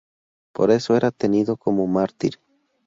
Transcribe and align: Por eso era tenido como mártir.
Por 0.51 0.71
eso 0.71 0.95
era 0.97 1.11
tenido 1.11 1.55
como 1.57 1.85
mártir. 1.85 2.39